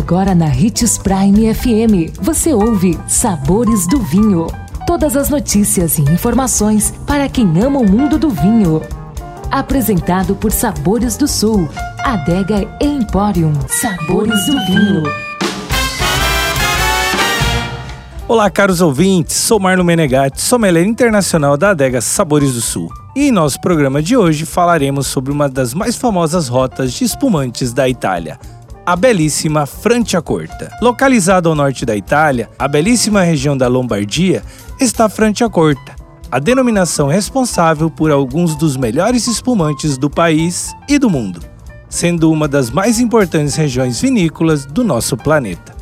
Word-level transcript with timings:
Agora 0.00 0.34
na 0.34 0.46
Ritz 0.46 0.96
Prime 0.96 1.54
FM, 1.54 2.18
você 2.22 2.54
ouve 2.54 2.98
Sabores 3.06 3.86
do 3.86 4.00
Vinho. 4.00 4.46
Todas 4.86 5.14
as 5.14 5.28
notícias 5.28 5.98
e 5.98 6.02
informações 6.02 6.90
para 7.06 7.28
quem 7.28 7.46
ama 7.62 7.80
o 7.80 7.88
mundo 7.88 8.18
do 8.18 8.30
vinho. 8.30 8.80
Apresentado 9.50 10.34
por 10.34 10.52
Sabores 10.52 11.18
do 11.18 11.28
Sul, 11.28 11.68
Adega 12.02 12.66
Emporium. 12.80 13.52
Sabores 13.68 14.46
do 14.46 14.52
Vinho. 14.64 15.02
Olá, 18.26 18.48
caros 18.48 18.80
ouvintes. 18.80 19.36
Sou 19.36 19.60
Marlon 19.60 19.84
Menegatti, 19.84 20.40
sommelier 20.40 20.86
internacional 20.86 21.58
da 21.58 21.70
Adega 21.70 22.00
Sabores 22.00 22.54
do 22.54 22.62
Sul. 22.62 22.88
E 23.14 23.28
em 23.28 23.30
nosso 23.30 23.60
programa 23.60 24.00
de 24.00 24.16
hoje 24.16 24.46
falaremos 24.46 25.08
sobre 25.08 25.30
uma 25.30 25.48
das 25.48 25.74
mais 25.74 25.96
famosas 25.96 26.48
rotas 26.48 26.92
de 26.92 27.04
espumantes 27.04 27.72
da 27.72 27.88
Itália, 27.88 28.38
a 28.90 28.96
belíssima 28.96 29.66
Franciacorta. 29.66 30.68
Localizada 30.82 31.48
ao 31.48 31.54
norte 31.54 31.86
da 31.86 31.94
Itália, 31.94 32.50
a 32.58 32.66
belíssima 32.66 33.22
região 33.22 33.56
da 33.56 33.68
Lombardia 33.68 34.42
está 34.80 35.08
Franciacorta, 35.08 35.94
a 36.28 36.40
denominação 36.40 37.06
responsável 37.06 37.88
por 37.88 38.10
alguns 38.10 38.56
dos 38.56 38.76
melhores 38.76 39.28
espumantes 39.28 39.96
do 39.96 40.10
país 40.10 40.74
e 40.88 40.98
do 40.98 41.08
mundo, 41.08 41.40
sendo 41.88 42.32
uma 42.32 42.48
das 42.48 42.68
mais 42.68 42.98
importantes 42.98 43.54
regiões 43.54 44.00
vinícolas 44.00 44.66
do 44.66 44.82
nosso 44.82 45.16
planeta. 45.16 45.72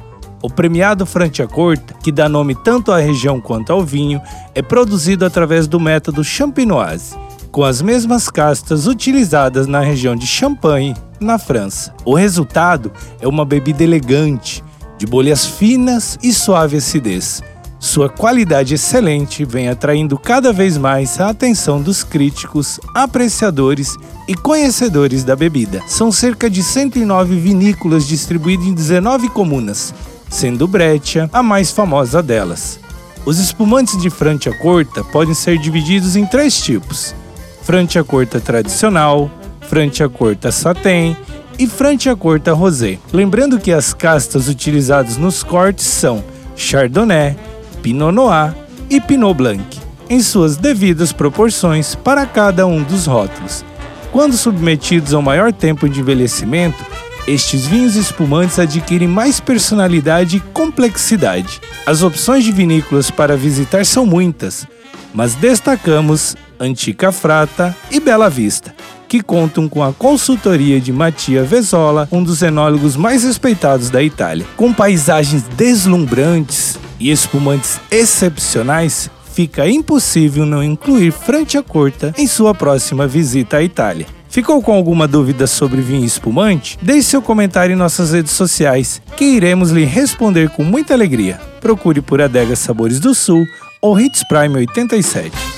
O 0.43 0.51
premiado 0.51 1.07
Franciacorta, 1.07 1.95
que 2.03 2.13
dá 2.13 2.29
nome 2.29 2.55
tanto 2.57 2.93
à 2.93 2.99
região 2.99 3.41
quanto 3.41 3.73
ao 3.73 3.83
vinho, 3.83 4.21
é 4.55 4.61
produzido 4.61 5.25
através 5.25 5.67
do 5.67 5.81
método 5.81 6.23
Champenoise, 6.23 7.17
com 7.51 7.65
as 7.65 7.81
mesmas 7.81 8.29
castas 8.29 8.87
utilizadas 8.87 9.67
na 9.67 9.81
região 9.81 10.15
de 10.15 10.27
Champagne, 10.27 10.95
na 11.21 11.39
França. 11.39 11.95
O 12.05 12.15
resultado 12.15 12.93
é 13.21 13.27
uma 13.27 13.45
bebida 13.45 13.83
elegante, 13.83 14.63
de 14.97 15.07
bolhas 15.07 15.47
finas 15.47 16.19
e 16.23 16.33
suave 16.33 16.77
acidez. 16.77 17.43
Sua 17.81 18.09
qualidade 18.09 18.75
excelente 18.75 19.45
vem 19.45 19.69
atraindo 19.69 20.19
cada 20.19 20.53
vez 20.53 20.77
mais 20.77 21.21
a 21.21 21.29
atenção 21.29 21.81
dos 21.81 22.03
críticos, 22.03 22.81
apreciadores 22.93 23.97
e 24.27 24.35
conhecedores 24.35 25.23
da 25.23 25.37
bebida. 25.37 25.81
São 25.87 26.11
cerca 26.11 26.51
de 26.51 26.61
109 26.61 27.37
vinícolas 27.39 28.07
distribuídas 28.07 28.67
em 28.67 28.75
19 28.75 29.29
comunas, 29.29 29.95
sendo 30.29 30.67
Breccia 30.67 31.31
a 31.33 31.41
mais 31.41 31.71
famosa 31.71 32.21
delas. 32.21 32.81
Os 33.25 33.39
espumantes 33.39 33.97
de 34.01 34.11
Franciacorta 34.11 35.05
podem 35.05 35.35
ser 35.35 35.57
divididos 35.59 36.17
em 36.17 36.27
três 36.27 36.61
tipos: 36.61 37.15
Franciacorta 37.63 38.41
tradicional, 38.41 39.31
Franciacorta 39.69 40.51
Satin 40.51 41.15
e 41.59 41.67
Franciacorta 41.67 42.55
Rosé. 42.55 42.99
Lembrando 43.13 43.59
que 43.59 43.71
as 43.71 43.93
castas 43.93 44.49
utilizadas 44.49 45.17
nos 45.19 45.43
cortes 45.43 45.85
são 45.85 46.25
Chardonnay, 46.57 47.37
Pinot 47.83 48.13
Noir 48.13 48.55
e 48.89 49.01
Pinot 49.01 49.35
Blanc, 49.35 49.79
em 50.09 50.23
suas 50.23 50.57
devidas 50.57 51.13
proporções 51.13 51.95
para 51.95 52.25
cada 52.25 52.67
um 52.67 52.83
dos 52.83 53.07
rótulos. 53.07 53.65
Quando 54.11 54.37
submetidos 54.39 55.13
ao 55.13 55.21
maior 55.21 55.53
tempo 55.53 55.87
de 55.87 56.01
envelhecimento, 56.01 56.83
estes 57.27 57.67
vinhos 57.67 57.95
espumantes 57.95 58.59
adquirem 58.59 59.07
mais 59.07 59.39
personalidade 59.39 60.39
e 60.39 60.41
complexidade. 60.41 61.61
As 61.85 62.03
opções 62.03 62.43
de 62.43 62.53
vinícolas 62.53 63.11
para 63.11 63.37
visitar 63.37 63.85
são 63.85 64.07
muitas, 64.07 64.67
mas 65.13 65.35
destacamos 65.35 66.35
Antica 66.59 67.13
Frata 67.13 67.77
e 67.91 68.01
Bela 68.01 68.31
Vista, 68.31 68.75
que 69.09 69.23
contam 69.23 69.69
com 69.69 69.83
a 69.83 69.93
consultoria 69.93 70.79
de 70.81 70.93
Mattia 70.93 71.43
Vesola, 71.43 72.07
um 72.13 72.23
dos 72.23 72.43
enólogos 72.43 72.95
mais 72.95 73.25
respeitados 73.25 73.89
da 73.89 74.03
Itália. 74.03 74.47
Com 74.57 74.73
paisagens 74.73 75.43
deslumbrantes 75.57 76.79
e 77.01 77.11
espumantes 77.11 77.81
excepcionais, 77.91 79.11
fica 79.33 79.69
impossível 79.69 80.45
não 80.45 80.63
incluir 80.63 81.13
Franciacorta 81.13 82.15
em 82.19 82.27
sua 82.27 82.55
próxima 82.55 83.07
visita 83.07 83.57
à 83.57 83.63
Itália. 83.63 84.07
Ficou 84.29 84.61
com 84.61 84.73
alguma 84.73 85.09
dúvida 85.09 85.47
sobre 85.47 85.81
vinho 85.81 86.05
espumante? 86.05 86.79
Deixe 86.83 87.09
seu 87.09 87.23
comentário 87.23 87.73
em 87.73 87.77
nossas 87.77 88.13
redes 88.13 88.33
sociais, 88.33 89.01
que 89.17 89.25
iremos 89.25 89.71
lhe 89.71 89.85
responder 89.85 90.51
com 90.51 90.63
muita 90.63 90.93
alegria. 90.93 91.41
Procure 91.61 92.03
por 92.03 92.21
Adega 92.21 92.55
Sabores 92.55 93.01
do 93.01 93.15
Sul 93.15 93.47
ou 93.81 93.99
Hits 93.99 94.23
Prime 94.29 94.55
87 94.55 95.58